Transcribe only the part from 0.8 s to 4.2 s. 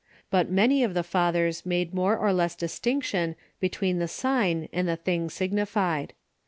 of the Fathers made more or less distinction between the